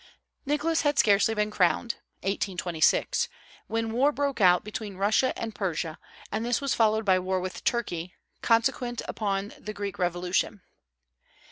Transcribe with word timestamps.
Nicholas 0.47 0.81
had 0.81 0.97
scarcely 0.97 1.35
been 1.35 1.51
crowned 1.51 1.93
(1826) 2.23 3.29
when 3.67 3.91
war 3.91 4.11
broke 4.11 4.41
out 4.41 4.63
between 4.63 4.95
Russia 4.97 5.31
and 5.37 5.53
Persia; 5.53 5.99
and 6.31 6.43
this 6.43 6.59
was 6.59 6.73
followed 6.73 7.05
by 7.05 7.19
war 7.19 7.39
with 7.39 7.63
Turkey, 7.63 8.15
consequent 8.41 9.03
upon 9.07 9.53
the 9.59 9.73
Greek 9.73 9.99
revolution. 9.99 10.61